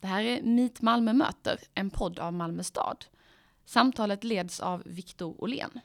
[0.00, 3.04] Det här är Meet Malmö möter, en podd av Malmö stad.
[3.64, 5.80] Samtalet leds av Viktor Åhlén.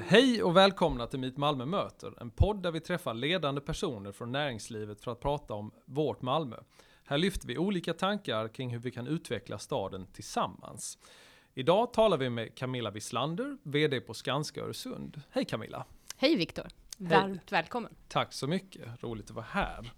[0.00, 4.32] Hej och välkomna till Meet Malmö möter, en podd där vi träffar ledande personer från
[4.32, 6.56] näringslivet för att prata om vårt Malmö.
[7.04, 10.98] Här lyfter vi olika tankar kring hur vi kan utveckla staden tillsammans.
[11.54, 15.22] Idag talar vi med Camilla Wislander, VD på Skanska Öresund.
[15.30, 15.86] Hej Camilla!
[16.22, 16.66] Hej Viktor!
[16.98, 17.94] Varmt välkommen!
[18.08, 19.92] Tack så mycket, roligt att vara här.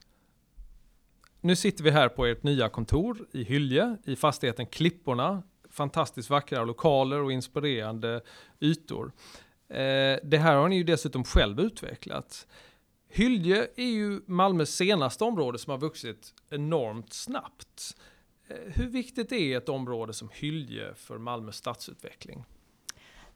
[1.41, 5.42] Nu sitter vi här på ert nya kontor i Hylje, i fastigheten Klipporna.
[5.70, 8.20] Fantastiskt vackra lokaler och inspirerande
[8.61, 9.12] ytor.
[9.69, 9.77] Eh,
[10.23, 12.47] det här har ni ju dessutom själv utvecklat.
[13.09, 17.97] Hylje är ju Malmös senaste område som har vuxit enormt snabbt.
[18.48, 22.45] Eh, hur viktigt är ett område som Hylje för Malmös stadsutveckling?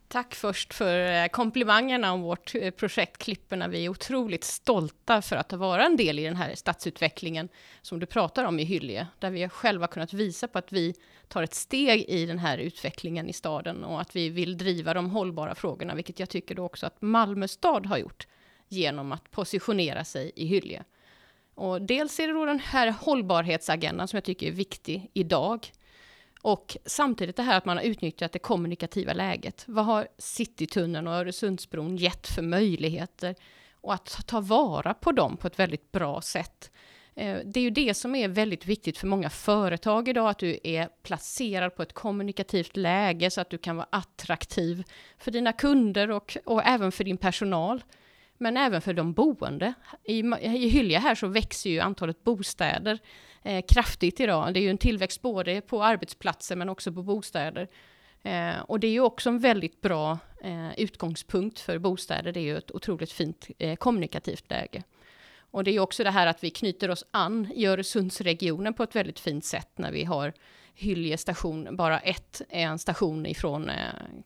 [0.09, 3.69] Tack först för eh, komplimangerna om vårt eh, projekt Klipporna.
[3.69, 7.49] Vi är otroligt stolta för att vara en del i den här stadsutvecklingen
[7.83, 10.95] som du pratar om i Hyllie, där vi själva kunnat visa på att vi
[11.29, 15.11] tar ett steg i den här utvecklingen i staden och att vi vill driva de
[15.11, 18.27] hållbara frågorna, vilket jag tycker då också att Malmö stad har gjort
[18.69, 20.83] genom att positionera sig i Hyllie.
[21.55, 25.71] Och dels är det då den här hållbarhetsagendan som jag tycker är viktig idag.
[26.47, 29.65] Och samtidigt det här att man har utnyttjat det kommunikativa läget.
[29.67, 33.35] Vad har Citytunneln och Öresundsbron gett för möjligheter?
[33.81, 36.71] Och att ta vara på dem på ett väldigt bra sätt.
[37.15, 40.59] Eh, det är ju det som är väldigt viktigt för många företag idag, att du
[40.65, 44.85] är placerad på ett kommunikativt läge så att du kan vara attraktiv
[45.19, 47.83] för dina kunder och, och även för din personal.
[48.39, 49.75] Men även för de boende.
[50.05, 52.99] I, i Hylje här så växer ju antalet bostäder
[53.43, 54.55] eh, kraftigt idag.
[54.55, 57.69] Det är ju en tillväxt både på arbetsplatser men också på bostäder.
[58.23, 62.33] Eh, och det är ju också en väldigt bra eh, utgångspunkt för bostäder.
[62.33, 64.83] Det är ju ett otroligt fint eh, kommunikativt läge.
[65.51, 68.97] Och det är också det här att vi knyter oss an i Öresundsregionen på ett
[68.97, 70.33] väldigt fint sätt när vi har
[70.75, 73.77] Hylje station, bara ett är en station ifrån eh,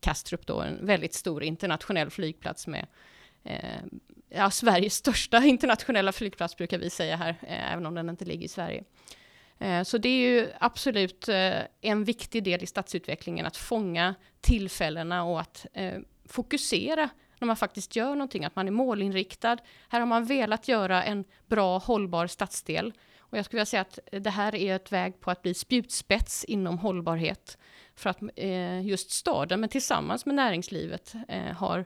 [0.01, 2.87] Kastrup då, en väldigt stor internationell flygplats med
[3.45, 3.81] Eh,
[4.29, 8.45] ja, Sveriges största internationella flygplats brukar vi säga här, eh, även om den inte ligger
[8.45, 8.85] i Sverige.
[9.59, 15.25] Eh, så det är ju absolut eh, en viktig del i stadsutvecklingen att fånga tillfällena
[15.25, 19.59] och att eh, fokusera när man faktiskt gör någonting, att man är målinriktad.
[19.89, 22.93] Här har man velat göra en bra, hållbar stadsdel.
[23.19, 26.45] Och jag skulle vilja säga att det här är ett väg på att bli spjutspets
[26.45, 27.59] inom hållbarhet.
[27.95, 31.85] För att eh, just staden, men tillsammans med näringslivet, eh, har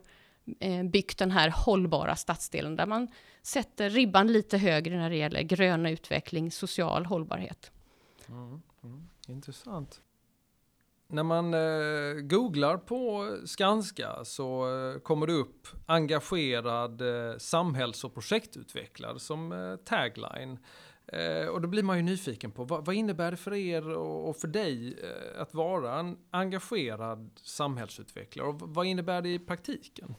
[0.61, 3.09] Eh, byggt den här hållbara stadsdelen där man
[3.43, 7.71] sätter ribban lite högre när det gäller grön utveckling, social hållbarhet.
[8.29, 10.01] Mm, mm, intressant.
[11.09, 18.15] När man eh, googlar på Skanska så eh, kommer det upp engagerad eh, samhälls och
[18.15, 20.59] projektutvecklare som eh, tagline.
[21.07, 24.29] Eh, och då blir man ju nyfiken på vad, vad innebär det för er och,
[24.29, 30.15] och för dig eh, att vara en engagerad samhällsutvecklare och vad innebär det i praktiken?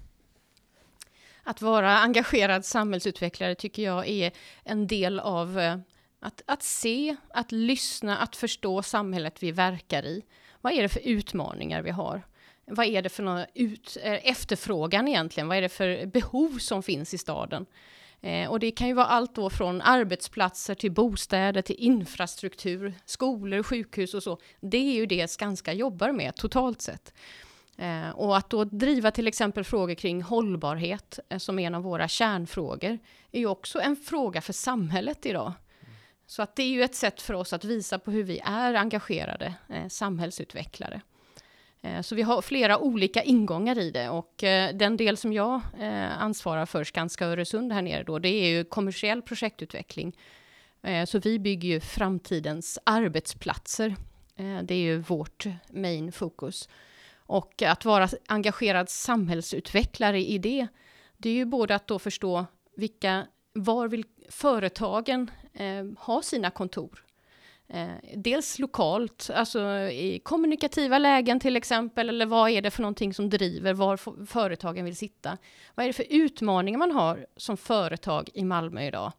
[1.47, 4.31] Att vara engagerad samhällsutvecklare tycker jag är
[4.63, 5.77] en del av eh,
[6.19, 10.21] att, att se, att lyssna, att förstå samhället vi verkar i.
[10.61, 12.21] Vad är det för utmaningar vi har?
[12.65, 15.47] Vad är det för någon ut, eh, efterfrågan egentligen?
[15.47, 17.65] Vad är det för behov som finns i staden?
[18.21, 23.63] Eh, och det kan ju vara allt då från arbetsplatser till bostäder, till infrastruktur, skolor,
[23.63, 24.39] sjukhus och så.
[24.59, 27.13] Det är ju det Skanska jobbar med totalt sett.
[27.77, 32.07] Eh, och att då driva till exempel frågor kring hållbarhet eh, som en av våra
[32.07, 32.99] kärnfrågor
[33.31, 35.53] är ju också en fråga för samhället idag.
[36.27, 38.73] Så att det är ju ett sätt för oss att visa på hur vi är
[38.73, 41.01] engagerade eh, samhällsutvecklare.
[41.81, 45.61] Eh, så vi har flera olika ingångar i det och eh, den del som jag
[45.79, 50.15] eh, ansvarar för, Skanska Öresund här nere då, det är ju kommersiell projektutveckling.
[50.81, 53.95] Eh, så vi bygger ju framtidens arbetsplatser.
[54.35, 56.69] Eh, det är ju vårt main fokus.
[57.25, 60.67] Och att vara engagerad samhällsutvecklare i det,
[61.17, 62.45] det är ju både att då förstå
[62.75, 67.05] vilka var vill företagen eh, ha sina kontor?
[67.67, 73.13] Eh, dels lokalt, alltså i kommunikativa lägen till exempel, eller vad är det för någonting
[73.13, 75.37] som driver var företagen vill sitta?
[75.75, 79.11] Vad är det för utmaningar man har som företag i Malmö idag?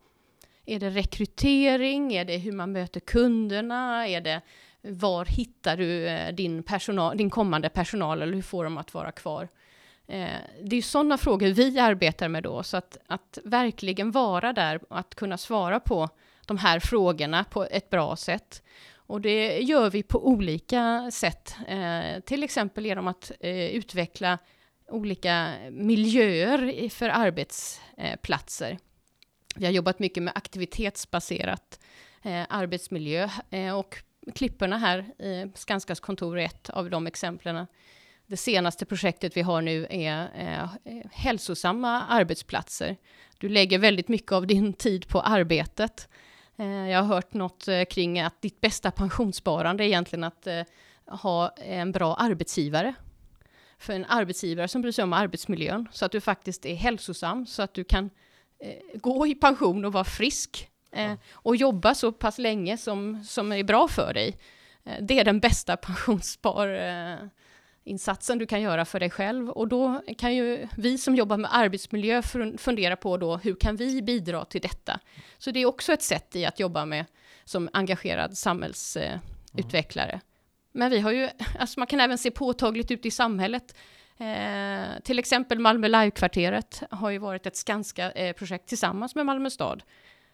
[0.66, 2.14] Är det rekrytering?
[2.14, 4.08] Är det hur man möter kunderna?
[4.08, 4.42] Är det
[4.90, 9.12] var hittar du eh, din, personal, din kommande personal eller hur får de att vara
[9.12, 9.48] kvar?
[10.06, 10.28] Eh,
[10.62, 15.14] det är sådana frågor vi arbetar med då, så att, att verkligen vara där, att
[15.14, 16.08] kunna svara på
[16.46, 18.62] de här frågorna på ett bra sätt.
[18.94, 24.38] Och det gör vi på olika sätt, eh, till exempel genom att eh, utveckla
[24.88, 28.78] olika miljöer för arbetsplatser.
[29.56, 31.80] Vi har jobbat mycket med aktivitetsbaserat
[32.22, 33.96] eh, arbetsmiljö eh, och
[34.34, 37.66] klipporna här, eh, Skanskas kontor är ett av de exemplen.
[38.26, 40.28] Det senaste projektet vi har nu är
[40.84, 42.96] eh, hälsosamma arbetsplatser.
[43.38, 46.08] Du lägger väldigt mycket av din tid på arbetet.
[46.56, 50.62] Eh, jag har hört något eh, kring att ditt bästa pensionssparande är egentligen att eh,
[51.06, 52.94] ha en bra arbetsgivare.
[53.78, 57.62] För en arbetsgivare som bryr sig om arbetsmiljön, så att du faktiskt är hälsosam, så
[57.62, 58.10] att du kan
[58.60, 63.52] eh, gå i pension och vara frisk eh, och jobba så pass länge som, som
[63.52, 64.38] är bra för dig.
[64.84, 69.50] Eh, det är den bästa pensionssparinsatsen du kan göra för dig själv.
[69.50, 72.22] Och då kan ju vi som jobbar med arbetsmiljö
[72.58, 75.00] fundera på då, hur kan vi bidra till detta?
[75.38, 77.04] Så det är också ett sätt i att jobba med
[77.44, 80.12] som engagerad samhällsutvecklare.
[80.12, 80.20] Mm.
[80.72, 81.28] Men vi har ju,
[81.58, 83.74] alltså man kan även se påtagligt ut i samhället.
[84.18, 89.82] Eh, till exempel Malmö Live-kvarteret har ju varit ett Skanska-projekt eh, tillsammans med Malmö stad,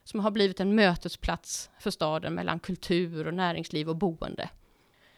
[0.05, 4.51] som har blivit en mötesplats för staden mellan kultur och näringsliv och boende.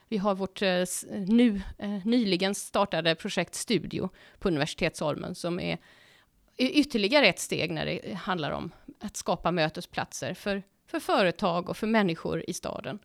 [0.09, 5.79] Vi har vårt eh, nu, eh, nyligen startade projekt Studio på Universitetsholmen, som är
[6.57, 8.71] ytterligare ett steg när det handlar om
[9.01, 12.99] att skapa mötesplatser för, för företag och för människor i staden.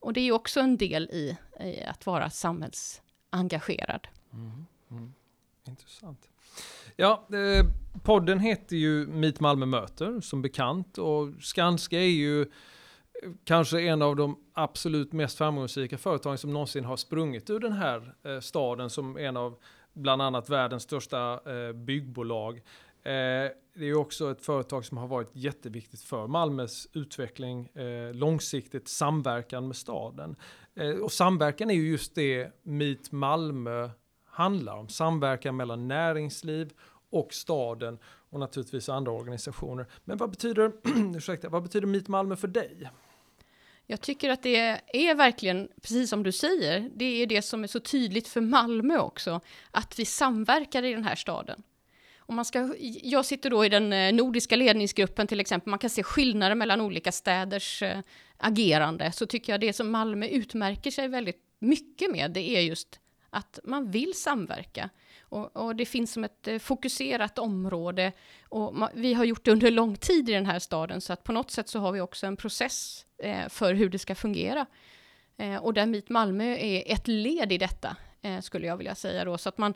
[0.00, 4.08] Och det är ju också en del i, i att vara samhällsengagerad.
[4.32, 5.14] Mm, mm.
[5.64, 6.28] Intressant.
[6.96, 7.66] Ja, eh,
[8.02, 12.46] podden heter ju Meet Malmö möter som bekant och Skanska är ju eh,
[13.44, 18.14] kanske en av de absolut mest framgångsrika företagen som någonsin har sprungit ur den här
[18.24, 19.58] eh, staden som en av
[19.92, 22.56] bland annat världens största eh, byggbolag.
[23.02, 28.88] Eh, det är också ett företag som har varit jätteviktigt för Malmös utveckling, eh, långsiktigt
[28.88, 30.36] samverkan med staden.
[30.74, 33.90] Eh, och samverkan är ju just det Meet Malmö
[34.32, 34.88] handlar om.
[34.88, 36.72] Samverkan mellan näringsliv
[37.10, 37.98] och staden
[38.30, 39.86] och naturligtvis andra organisationer.
[40.04, 40.72] Men vad betyder,
[41.16, 42.90] ursäkta, vad betyder Meet Malmö för dig?
[43.86, 44.56] Jag tycker att det
[44.92, 48.98] är verkligen, precis som du säger, det är det som är så tydligt för Malmö
[48.98, 49.40] också,
[49.70, 51.62] att vi samverkar i den här staden.
[52.18, 55.90] Om man ska, jag sitter då i den eh, nordiska ledningsgruppen till exempel, man kan
[55.90, 57.98] se skillnader mellan olika städers eh,
[58.36, 63.00] agerande, så tycker jag det som Malmö utmärker sig väldigt mycket med, det är just
[63.32, 64.90] att man vill samverka.
[65.20, 68.12] Och, och det finns som ett eh, fokuserat område,
[68.48, 71.24] och man, vi har gjort det under lång tid i den här staden, så att
[71.24, 74.66] på något sätt så har vi också en process eh, för hur det ska fungera.
[75.36, 79.24] Eh, och där Meet Malmö är ett led i detta, eh, skulle jag vilja säga
[79.24, 79.74] då, så att man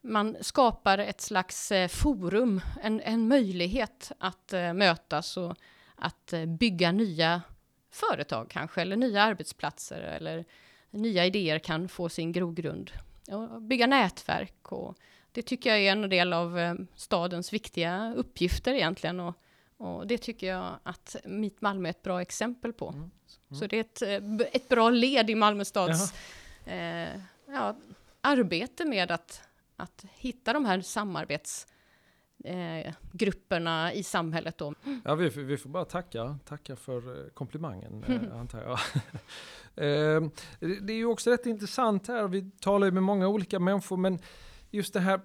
[0.00, 5.56] man skapar ett slags eh, forum, en, en möjlighet att eh, mötas och
[5.94, 7.42] att eh, bygga nya
[7.90, 10.44] företag kanske, eller nya arbetsplatser, eller
[10.90, 12.90] nya idéer kan få sin grogrund.
[13.28, 14.98] Och bygga nätverk och
[15.32, 19.20] det tycker jag är en del av stadens viktiga uppgifter egentligen.
[19.20, 19.34] Och,
[19.76, 22.88] och det tycker jag att Mitt Malmö är ett bra exempel på.
[22.88, 23.00] Mm.
[23.00, 23.60] Mm.
[23.60, 24.02] Så det är ett,
[24.54, 26.14] ett bra led i Malmö stads
[26.66, 27.76] eh, ja,
[28.20, 29.48] arbete med att
[29.78, 31.77] att hitta de här samarbetsgrupperna
[32.44, 34.74] eh, i samhället då.
[35.04, 38.78] Ja, vi, vi får bara tacka, tacka för eh, komplimangen, eh, antar jag.
[39.84, 40.30] eh,
[40.60, 44.18] det är ju också rätt intressant här, vi talar ju med många olika människor, men
[44.70, 45.20] just det här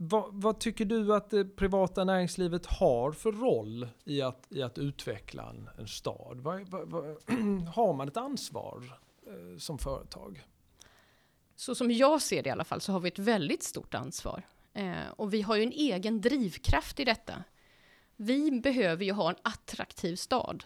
[0.00, 4.78] vad, vad, tycker du att det privata näringslivet har för roll i att, i att
[4.78, 6.40] utveckla en, en stad?
[6.40, 7.04] Vad, vad,
[7.74, 10.44] har man ett ansvar eh, som företag?
[11.58, 14.42] så som jag ser det i alla fall, så har vi ett väldigt stort ansvar.
[14.78, 17.44] Eh, och vi har ju en egen drivkraft i detta.
[18.16, 20.64] Vi behöver ju ha en attraktiv stad.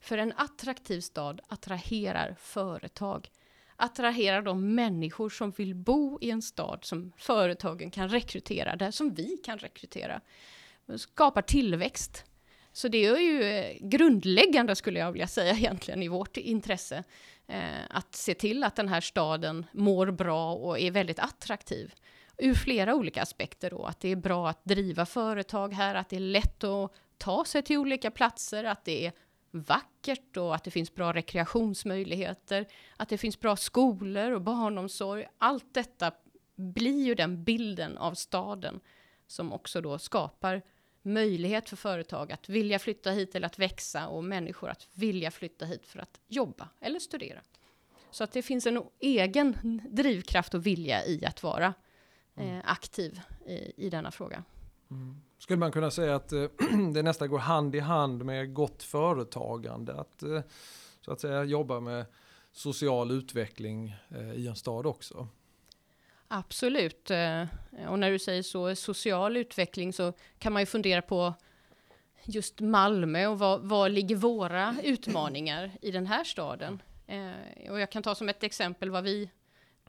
[0.00, 3.30] För en attraktiv stad attraherar företag.
[3.76, 9.14] Attraherar de människor som vill bo i en stad som företagen kan rekrytera, där som
[9.14, 10.20] vi kan rekrytera.
[10.96, 12.24] Skapar tillväxt.
[12.72, 17.04] Så det är ju eh, grundläggande skulle jag vilja säga egentligen i vårt intresse.
[17.46, 21.94] Eh, att se till att den här staden mår bra och är väldigt attraktiv.
[22.42, 26.16] Ur flera olika aspekter då, att det är bra att driva företag här, att det
[26.16, 29.12] är lätt att ta sig till olika platser, att det är
[29.50, 32.66] vackert och att det finns bra rekreationsmöjligheter,
[32.96, 35.26] att det finns bra skolor och barnomsorg.
[35.38, 36.12] Allt detta
[36.56, 38.80] blir ju den bilden av staden
[39.26, 40.62] som också då skapar
[41.02, 45.64] möjlighet för företag att vilja flytta hit eller att växa och människor att vilja flytta
[45.64, 47.40] hit för att jobba eller studera.
[48.10, 51.74] Så att det finns en egen drivkraft och vilja i att vara
[52.40, 54.44] eh, aktiv i, i denna fråga.
[54.90, 55.20] Mm.
[55.38, 56.44] Skulle man kunna säga att eh,
[56.94, 60.00] det nästan går hand i hand med gott företagande?
[60.00, 60.40] Att eh,
[61.00, 62.06] så att säga jobba med
[62.52, 65.28] social utveckling eh, i en stad också?
[66.28, 67.10] Absolut.
[67.10, 67.44] Eh,
[67.88, 71.34] och när du säger så, social utveckling, så kan man ju fundera på
[72.24, 76.82] just Malmö och vad, vad ligger våra utmaningar i den här staden?
[77.06, 79.30] Eh, och jag kan ta som ett exempel vad vi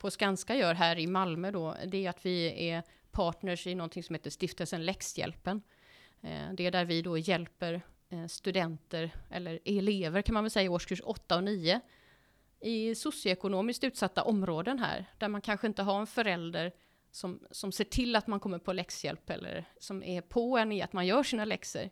[0.02, 4.04] på Skanska gör här i Malmö då, det är att vi är partners i någonting
[4.04, 5.62] som heter Stiftelsen Läxhjälpen.
[6.22, 10.64] Eh, det är där vi då hjälper eh, studenter, eller elever kan man väl säga,
[10.64, 11.82] i årskurs 8 och 9
[12.62, 16.72] i socioekonomiskt utsatta områden här, där man kanske inte har en förälder
[17.12, 20.82] som, som ser till att man kommer på läxhjälp eller som är på en i
[20.82, 21.90] att man gör sina läxor,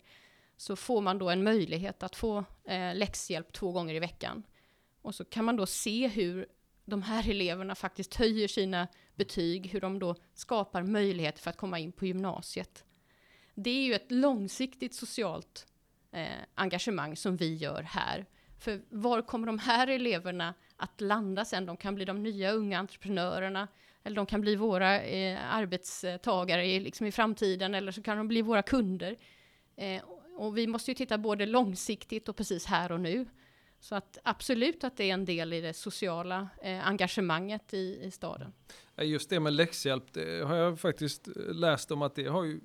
[0.57, 4.43] så får man då en möjlighet att få eh, läxhjälp två gånger i veckan.
[5.01, 6.47] Och så kan man då se hur
[6.89, 11.79] de här eleverna faktiskt höjer sina betyg, hur de då skapar möjlighet för att komma
[11.79, 12.85] in på gymnasiet.
[13.55, 15.67] Det är ju ett långsiktigt socialt
[16.11, 18.25] eh, engagemang som vi gör här.
[18.59, 21.65] För var kommer de här eleverna att landa sen?
[21.65, 23.67] De kan bli de nya unga entreprenörerna,
[24.03, 28.27] eller de kan bli våra eh, arbetstagare i, liksom i framtiden, eller så kan de
[28.27, 29.15] bli våra kunder.
[29.75, 30.03] Eh,
[30.37, 33.25] och vi måste ju titta både långsiktigt och precis här och nu.
[33.79, 38.11] Så att absolut att det är en del i det sociala eh, engagemanget i, i
[38.11, 38.53] staden.
[39.01, 42.59] Just det med läxhjälp, det har jag faktiskt läst om att det har ju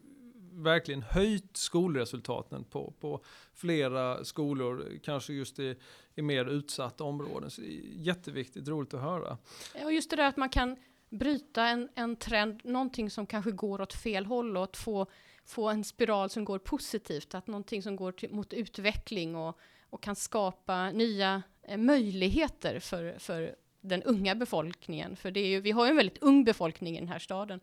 [0.52, 5.76] verkligen höjt skolresultaten på, på flera skolor, kanske just i,
[6.14, 7.50] i mer utsatta områden.
[7.50, 9.38] Så jätteviktigt, roligt att höra.
[9.84, 10.76] Och just det där att man kan
[11.10, 15.06] bryta en, en trend, någonting som kanske går åt fel håll och att få,
[15.44, 19.58] få en spiral som går positivt, att någonting som går till, mot utveckling och,
[19.94, 25.16] och kan skapa nya eh, möjligheter för, för den unga befolkningen.
[25.16, 27.60] För det är ju, vi har ju en väldigt ung befolkning i den här staden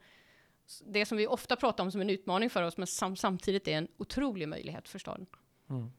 [0.86, 3.78] det som vi ofta pratar om som en utmaning för oss, men sam samtidigt är
[3.78, 5.26] en otrolig möjlighet för staden.
[5.70, 5.92] Mm.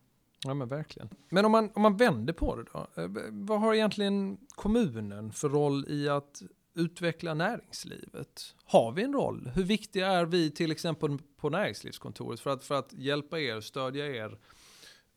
[0.45, 1.09] Ja men verkligen.
[1.29, 5.49] Men om man, om man vänder på det då, eh, vad har egentligen kommunen för
[5.49, 6.43] roll i att
[6.75, 8.55] utveckla näringslivet?
[8.65, 9.51] Har vi en roll?
[9.55, 14.07] Hur viktiga är vi till exempel på näringslivskontoret för att, för att hjälpa er, stödja
[14.07, 14.39] er,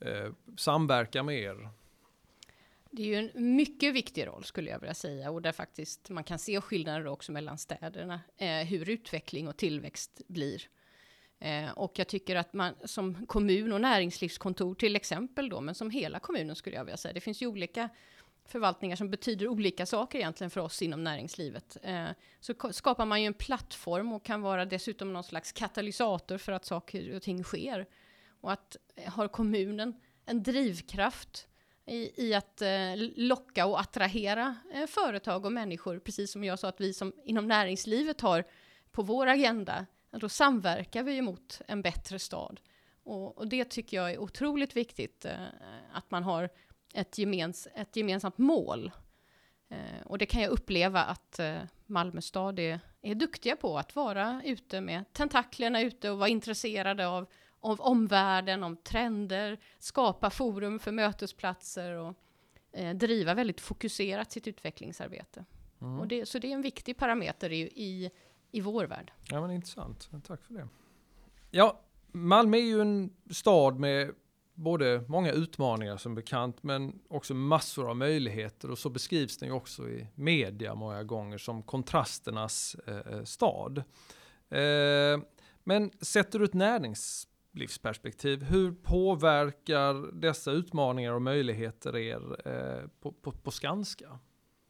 [0.07, 1.69] eh, samverka med er?
[2.91, 6.23] Det är ju en mycket viktig roll skulle jag vilja säga och där faktiskt man
[6.23, 10.61] kan se skillnader också mellan städerna, eh, hur utveckling och tillväxt blir.
[11.39, 15.89] Eh, och jag tycker att man som kommun och näringslivskontor till exempel då, men som
[15.89, 17.89] hela kommunen skulle jag vilja säga, det finns ju olika
[18.45, 21.77] förvaltningar som betyder olika saker egentligen för oss inom näringslivet.
[21.83, 22.07] Eh,
[22.39, 26.65] så skapar man ju en plattform och kan vara dessutom någon slags katalysator för att
[26.65, 27.85] saker och ting sker.
[28.45, 29.93] Och att eh, har kommunen
[30.25, 31.47] en drivkraft
[31.85, 36.67] i, i att eh, locka och attrahera eh, företag och människor, precis som jag sa
[36.67, 38.43] att vi som inom näringslivet har
[38.91, 42.59] på vår agenda, då samverkar vi mot en bättre stad.
[43.03, 45.47] Och, och det tycker jag är otroligt viktigt, eh,
[45.93, 46.49] att man har
[46.93, 48.91] ett, gemens, ett gemensamt mål.
[49.69, 53.95] Eh, och det kan jag uppleva att eh, Malmö stad är, är duktiga på, att
[53.95, 57.27] vara ute med tentaklerna ute och vara intresserade av
[57.65, 62.13] av omvärlden, om trender, skapa forum för mötesplatser och
[62.71, 65.45] eh, driva väldigt fokuserat sitt utvecklingsarbete.
[65.81, 66.07] Mm.
[66.07, 68.11] Det, så det är en viktig parameter i, i,
[68.51, 69.11] i vår värld.
[69.29, 70.09] Ja, men intressant.
[70.27, 70.67] Tack för det.
[71.51, 71.81] Ja,
[72.11, 74.11] Malmö är ju en stad med
[74.53, 78.71] både många utmaningar som bekant, men också massor av möjligheter.
[78.71, 83.77] Och så beskrivs den ju också i media många gånger som kontrasternas eh, stad.
[84.49, 85.19] Eh,
[85.63, 88.43] men sätter du ett närings livsperspektiv.
[88.43, 94.19] Hur påverkar dessa utmaningar och möjligheter er eh, på, på, på Skanska?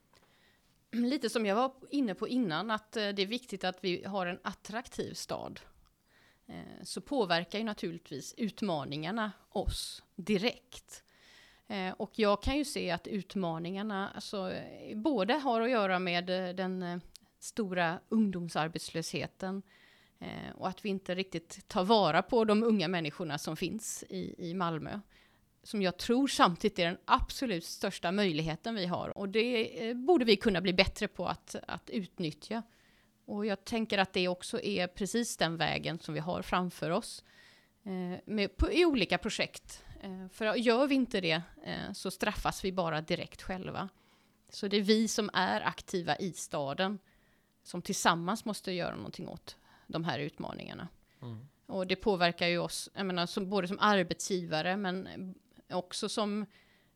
[0.91, 4.25] Lite som jag var inne på innan, att eh, det är viktigt att vi har
[4.25, 5.59] en attraktiv stad.
[6.47, 11.03] Eh, så påverkar ju naturligtvis utmaningarna oss direkt.
[11.67, 16.29] Eh, och jag kan ju se att utmaningarna alltså, eh, både har att göra med
[16.29, 17.01] eh, den
[17.39, 19.61] stora ungdomsarbetslösheten,
[20.19, 24.49] Eh, och att vi inte riktigt tar vara på de unga människorna som finns i,
[24.49, 24.99] i Malmö.
[25.63, 29.17] Som jag tror samtidigt är den absolut största möjligheten vi har.
[29.17, 32.63] Och det eh, borde vi kunna bli bättre på att, att utnyttja.
[33.25, 37.23] Och jag tänker att det också är precis den vägen som vi har framför oss.
[37.83, 39.83] Eh, med, på, I olika projekt.
[40.01, 43.89] Eh, för gör vi inte det eh, så straffas vi bara direkt själva.
[44.49, 46.99] Så det är vi som är aktiva i staden
[47.63, 50.87] som tillsammans måste göra någonting åt de här utmaningarna.
[51.21, 51.47] Mm.
[51.65, 55.07] Och det påverkar ju oss, jag menar, som, både som arbetsgivare men
[55.69, 56.45] också som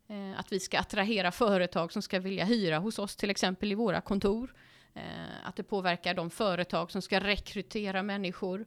[0.08, 3.75] eh, att vi ska attrahera företag som ska vilja hyra hos oss, till exempel i
[3.75, 4.53] våra kontor.
[4.93, 8.65] Eh, att det påverkar de företag som ska rekrytera människor.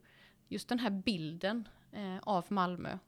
[0.48, 2.98] Just den här bilden eh, av Malmö.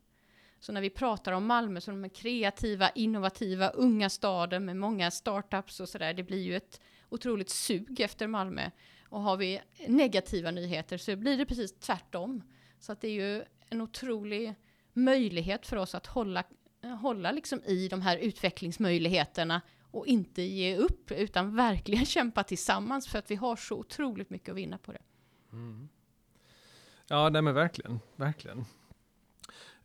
[0.61, 5.81] Så när vi pratar om Malmö som de kreativa, innovativa, unga staden med många startups
[5.81, 8.71] och sådär, det blir ju ett otroligt sug efter Malmö.
[9.15, 12.43] Och har vi negativa nyheter så blir det precis tvärtom.
[12.79, 14.55] Så att det är ju en otrolig
[14.93, 16.45] möjlighet för oss att hålla,
[17.01, 23.19] hålla liksom i de här utvecklingsmöjligheterna och inte ge upp, utan verkligen kämpa tillsammans för
[23.19, 25.03] att vi har så otroligt mycket att vinna på det.
[25.53, 25.89] Mm.
[27.09, 28.65] Ja, nej men verkligen, verkligen.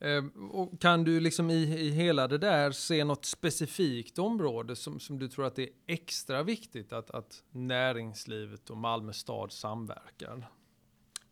[0.02, 5.00] Ehm, och kan du liksom i, i hela det där se något specifikt område som,
[5.00, 10.50] som du tror att det är extra viktigt att, att näringslivet och Malmö stad samverkar?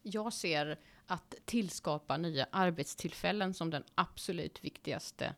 [0.01, 5.35] Jag ser att tillskapa nya arbetstillfällen som den absolut viktigaste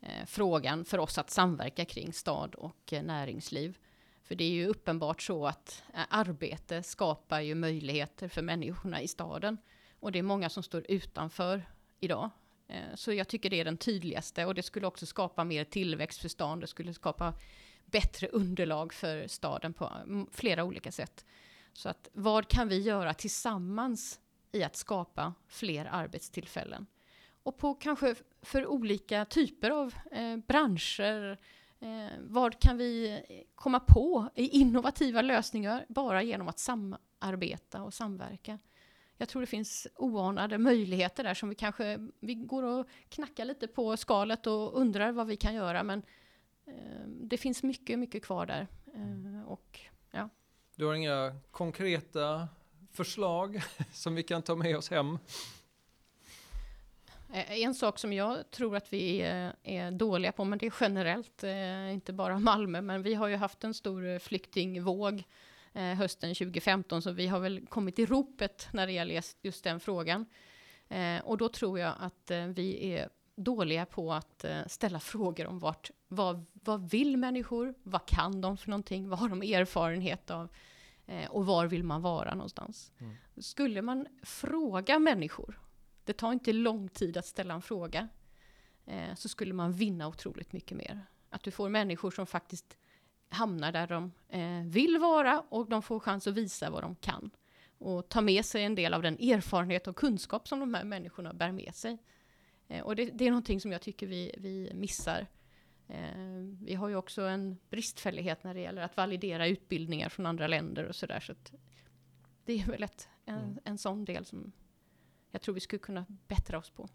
[0.00, 3.78] eh, frågan för oss att samverka kring stad och eh, näringsliv.
[4.22, 9.08] För det är ju uppenbart så att eh, arbete skapar ju möjligheter för människorna i
[9.08, 9.58] staden.
[10.00, 11.62] Och det är många som står utanför
[12.00, 12.30] idag.
[12.68, 16.20] Eh, så jag tycker det är den tydligaste och det skulle också skapa mer tillväxt
[16.20, 16.60] för stan.
[16.60, 17.34] Det skulle skapa
[17.84, 21.24] bättre underlag för staden på mm, flera olika sätt.
[21.72, 24.20] Så att vad kan vi göra tillsammans
[24.52, 26.86] i att skapa fler arbetstillfällen?
[27.42, 31.38] Och på kanske för olika typer av eh, branscher.
[31.80, 37.94] Eh, vad kan vi eh, komma på i innovativa lösningar bara genom att samarbeta och
[37.94, 38.58] samverka?
[39.18, 43.66] Jag tror det finns oanade möjligheter där som vi kanske, vi går och knackar lite
[43.66, 46.02] på skalet och undrar vad vi kan göra men
[46.66, 48.66] eh, det finns mycket, mycket kvar där.
[48.94, 49.80] Eh, och,
[50.10, 50.28] ja.
[50.76, 52.48] Du har inga konkreta
[52.92, 55.18] förslag som vi kan ta med oss hem?
[57.32, 59.20] Eh, en sak som jag tror att vi
[59.62, 61.44] är dåliga på, men det är generellt,
[61.92, 65.22] inte bara Malmö, men vi har ju haft en stor flyktingvåg eh,
[65.74, 70.26] hösten 2015, så vi har väl kommit i ropet när det gäller just den frågan.
[70.88, 75.46] Eh, och då tror jag att eh, vi är dåliga på att eh, ställa frågor
[75.46, 77.74] om vart, vad, vad vill människor?
[77.82, 79.08] Vad kan de för någonting?
[79.08, 80.48] Vad har de erfarenhet av?
[81.06, 82.92] Eh, och var vill man vara någonstans?
[82.98, 83.14] Mm.
[83.36, 85.60] Skulle man fråga människor,
[86.04, 88.08] det tar inte lång tid att ställa en fråga,
[88.86, 91.06] eh, så skulle man vinna otroligt mycket mer.
[91.30, 92.76] Att du får människor som faktiskt
[93.34, 97.30] hamnar där de eh, vill vara och de får chans att visa vad de kan.
[97.78, 101.34] Och ta med sig en del av den erfarenhet och kunskap som de här människorna
[101.34, 101.98] bär med sig.
[102.68, 105.26] Eh, och det, det, är någonting som jag tycker vi, vi missar.
[105.88, 105.96] Eh,
[106.60, 110.84] vi har ju också en bristfällighet när det gäller att validera utbildningar från andra länder
[110.84, 111.20] och sådär.
[111.20, 111.34] Så,
[112.44, 113.58] det är väl ett, en, mm.
[113.64, 114.52] en sån del som
[115.30, 116.88] jag tror vi skulle kunna bättra oss på.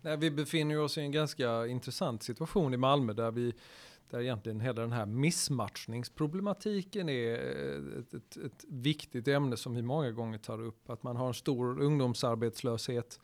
[0.00, 3.54] Nej, vi befinner oss i en ganska intressant situation i Malmö där vi
[4.12, 7.34] där egentligen hela den här missmatchningsproblematiken är
[7.98, 10.90] ett, ett, ett, viktigt ämne som vi många gånger tar upp.
[10.90, 13.20] Att man har en stor ungdomsarbetslöshet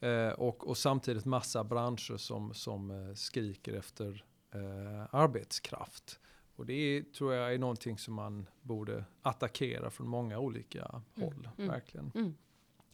[0.00, 6.20] eh, och, och samtidigt massa branscher som, som eh, skriker efter eh, arbetskraft.
[6.56, 11.28] Och det tror jag är någonting som man borde attackera från många olika mm.
[11.28, 11.48] håll.
[11.58, 11.70] Mm.
[11.70, 12.12] Verkligen.
[12.14, 12.34] Mm.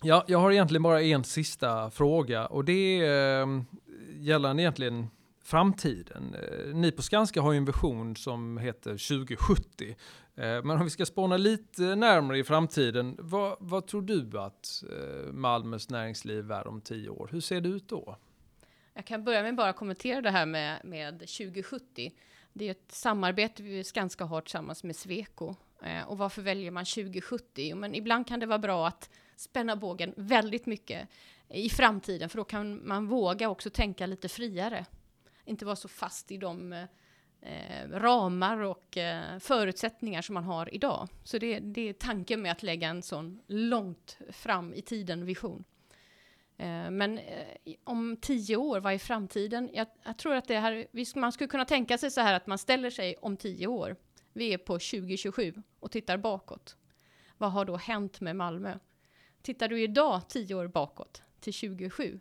[0.02, 3.62] Ja, jag har egentligen bara en sista fråga och det är eh,
[4.16, 5.08] gällande egentligen
[5.44, 6.34] framtiden.
[6.34, 9.96] Eh, ni på Skanska har ju en vision som heter 2070.
[10.34, 14.84] Eh, men om vi ska spåna lite närmare i framtiden, vad, vad tror du att
[14.90, 17.28] eh, Malmös näringsliv är om tio år?
[17.32, 18.18] Hur ser det ut då?
[18.94, 22.12] Jag kan börja med bara kommentera det här med, med 2070.
[22.52, 25.54] Det är ett samarbete vi Skanska har tillsammans med Sweco.
[26.06, 27.74] Och varför väljer man 2070?
[27.74, 31.08] Men ibland kan det vara bra att spänna bågen väldigt mycket
[31.48, 34.86] i framtiden, för då kan man våga också tänka lite friare
[35.44, 36.72] inte vara så fast i de
[37.40, 41.08] eh, ramar och eh, förutsättningar som man har idag.
[41.24, 45.64] Så det, det, är tanken med att lägga en sån långt fram i tiden vision.
[46.56, 49.70] Eh, men eh, om tio år, vad är framtiden?
[49.72, 50.86] Jag, jag tror att det här,
[51.18, 53.96] man skulle kunna tänka sig så här att man ställer sig om tio år.
[54.32, 56.76] Vi är på 2027 och tittar bakåt.
[57.38, 58.78] Vad har då hänt med Malmö?
[59.42, 62.20] Tittar du idag tio år bakåt till 2027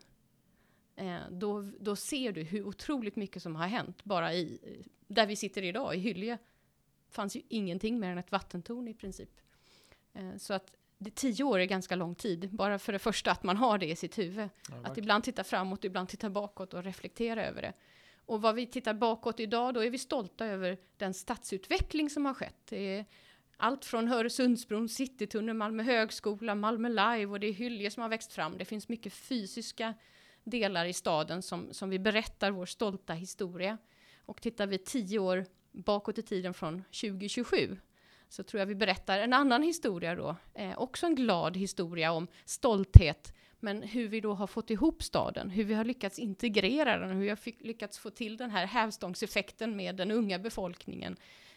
[1.30, 4.60] då, då ser du hur otroligt mycket som har hänt bara i,
[5.08, 6.38] där vi sitter idag, i Hylje.
[7.10, 9.30] fanns ju ingenting mer än ett vattentorn i princip.
[10.14, 13.44] Eh, så att det, tio år är ganska lång tid, bara för det första att
[13.44, 14.50] man har det i sitt huvud.
[14.70, 17.74] Ja, att ibland titta framåt, ibland titta bakåt och reflektera över det.
[18.26, 22.34] Och vad vi tittar bakåt idag, då är vi stolta över den stadsutveckling som har
[22.34, 22.56] skett.
[22.70, 23.06] Det är
[23.58, 28.34] allt från Öresundsbron, Citytunneln, Malmö högskola, Malmö Live och det är Hylje som har växt
[28.34, 28.58] fram.
[28.58, 29.94] Det finns mycket fysiska
[30.44, 33.78] delar i staden som, som vi berättar vår stolta historia.
[34.26, 37.78] Och tittar vi tio år bakåt i tiden från 2027
[38.34, 40.36] så tror jag vi berättar en annan historia då.
[40.54, 45.50] Eh, också en glad historia om stolthet, men hur vi då har fått ihop staden,
[45.50, 49.76] hur vi har lyckats integrera den, hur vi har lyckats få till den här hävstångseffekten
[49.76, 51.16] med den unga befolkningen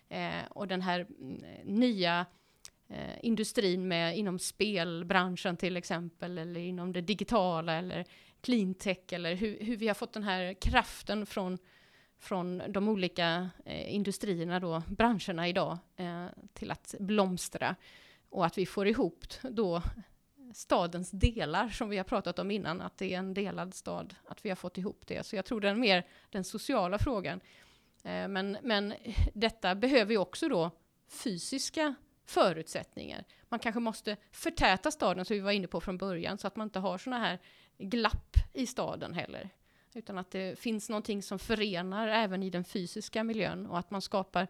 [0.09, 2.27] eh, och den här mm, nya
[2.89, 8.05] eh, industrin med inom spelbranschen till exempel, eller inom det digitala eller
[8.41, 11.59] cleantech, eller hur, hur vi har fått den här kraften från,
[12.19, 17.77] från de olika eh, industrierna då, branscherna idag, eh, till att blomstra.
[18.29, 19.83] Och att vi får ihop då
[20.55, 24.45] stadens delar som vi har pratat om innan, att det är en delad stad, att
[24.45, 25.27] vi har fått ihop det.
[25.27, 27.41] Så jag tror det är mer den sociala frågan.
[28.05, 28.95] Eh, men, men
[29.35, 30.71] detta behöver ju också då
[31.09, 31.95] fysiska
[32.27, 33.25] förutsättningar.
[33.49, 36.67] Man kanske måste förtäta staden, som vi var inne på från början, så att man
[36.67, 37.39] inte har sådana här
[37.79, 39.51] glapp i staden heller.
[39.95, 44.03] Utan att det finns någonting som förenar även i den fysiska miljön och att man
[44.03, 44.49] skapar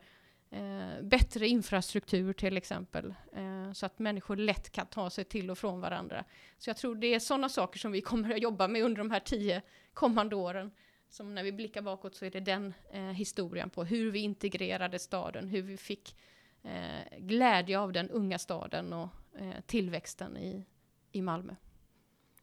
[0.51, 3.15] eh, bättre infrastruktur till exempel.
[3.33, 6.25] Eh, så att människor lätt kan ta sig till och från varandra.
[6.59, 9.11] Så jag tror det är sådana saker som vi kommer att jobba med under de
[9.11, 9.63] här tio
[9.95, 10.71] kommande åren.
[11.09, 14.99] Som när vi blickar bakåt så är det den eh, historien på hur vi integrerade
[14.99, 16.17] staden, hur vi fick
[16.63, 19.09] eh, glädje av den unga staden och
[19.39, 20.67] eh, tillväxten i,
[21.13, 21.55] i Malmö.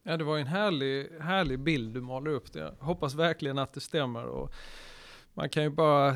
[0.03, 2.55] Ja, det var en härlig, härlig bild du målar upp.
[2.55, 4.25] Jag hoppas verkligen att det stämmer.
[4.25, 4.53] Och
[5.33, 6.15] man kan ju bara,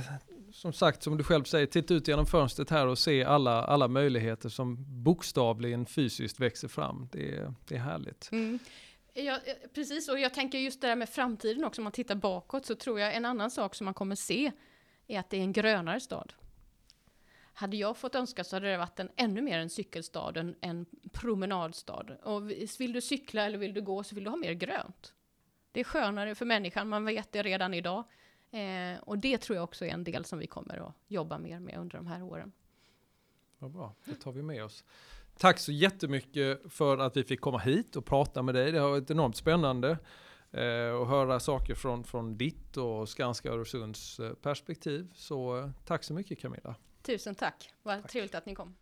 [0.51, 3.87] som sagt, som du själv säger, titta ut genom fönstret här och se alla, alla
[3.87, 7.09] möjligheter som bokstavligen fysiskt växer fram.
[7.11, 8.29] Det, det är härligt.
[8.31, 8.59] Mm.
[9.13, 12.15] Ja, eh, precis, och jag tänker just det där med framtiden också, om man tittar
[12.15, 14.51] bakåt så tror jag en annan sak som man kommer se
[15.07, 16.33] är att det är en grönare stad.
[17.59, 20.85] Hade jag fått önska så hade det varit en ännu mer en cykelstad, en, en
[21.11, 22.05] promenadstad.
[22.23, 25.13] Och vill du cykla eller vill du gå så vill du ha mer grönt.
[25.71, 28.03] Det är skönare för människan, man vet det redan idag.
[28.51, 31.59] Eh, och det tror jag också är en del som vi kommer att jobba mer
[31.59, 32.51] med under de här åren.
[33.59, 34.83] Vad bra, det tar vi med oss.
[35.37, 38.71] Tack så jättemycket för att vi fick komma hit och prata med dig.
[38.71, 39.89] Det har varit enormt spännande
[40.51, 45.11] eh, att höra saker från, från ditt och Skanska Öresunds eh, perspektiv.
[45.13, 46.75] Så eh, tack så mycket Camilla.
[47.07, 48.11] Tusen tack, vad tack.
[48.11, 48.75] trevligt att ni kom.